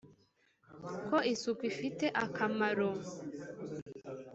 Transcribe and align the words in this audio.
ko 1.07 1.17
isuku 1.33 1.61
ifite 1.71 2.05
akamaro 2.25 2.89